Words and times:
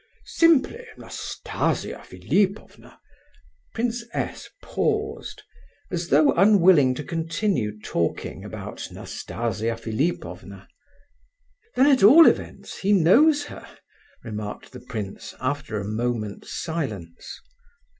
Simply 0.25 0.83
Nastasia 0.97 2.01
Philipovna—" 2.03 2.99
Prince 3.75 4.03
S. 4.13 4.49
paused, 4.59 5.43
as 5.91 6.07
though 6.07 6.31
unwilling 6.33 6.95
to 6.95 7.03
continue 7.03 7.79
talking 7.79 8.43
about 8.43 8.87
Nastasia 8.91 9.77
Philipovna. 9.77 10.67
"Then 11.75 11.85
at 11.85 12.01
all 12.01 12.25
events 12.25 12.79
he 12.79 12.93
knows 12.93 13.43
her!" 13.45 13.77
remarked 14.23 14.71
the 14.71 14.79
prince, 14.79 15.35
after 15.39 15.79
a 15.79 15.85
moment's 15.85 16.51
silence. 16.51 17.39